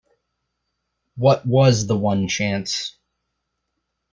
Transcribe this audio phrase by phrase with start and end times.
[1.15, 2.97] What was the one chance?